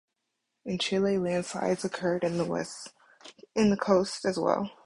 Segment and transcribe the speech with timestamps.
[0.65, 4.71] In Chile landslides occurred in the coast as well.